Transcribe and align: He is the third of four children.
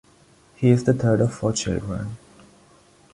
He 0.55 0.71
is 0.71 0.85
the 0.85 0.95
third 0.95 1.21
of 1.21 1.31
four 1.31 1.53
children. 1.53 2.17